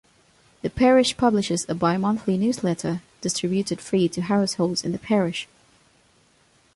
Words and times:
The 0.63 0.71
parish 0.71 1.15
publishes 1.15 1.63
a 1.69 1.75
bi-monthly 1.75 2.35
newsletter 2.35 3.03
distributed 3.21 3.79
free 3.79 4.09
to 4.09 4.21
households 4.23 4.83
in 4.83 4.93
the 4.93 4.97
parish. 4.97 5.47